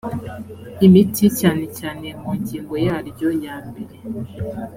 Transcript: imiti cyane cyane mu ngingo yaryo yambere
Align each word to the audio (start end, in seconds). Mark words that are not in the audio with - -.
imiti 0.85 1.25
cyane 1.39 1.63
cyane 1.77 2.07
mu 2.21 2.31
ngingo 2.39 2.73
yaryo 2.85 3.29
yambere 3.43 3.95